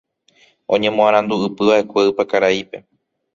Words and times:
Oñemoarandu'ypy'akue 0.73 1.99
Ypakaraípe. 2.09 2.77